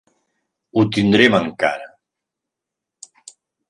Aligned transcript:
Ho 0.77 0.85
tindrem 0.95 1.39
encara! 1.43 1.89